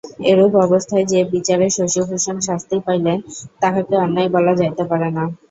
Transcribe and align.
এরূপ 0.25 0.53
অবস্থায় 0.61 1.05
যে 1.05 1.19
বিচারে 1.33 1.67
শশিভূষণ 1.69 2.37
শাস্তি 2.47 2.77
পাইলেন 2.85 3.17
তাহাকে 3.61 3.93
অন্যায় 3.97 4.29
বলা 4.35 4.53
যাইতে 4.59 4.83
পারে 4.91 5.09
না। 5.11 5.23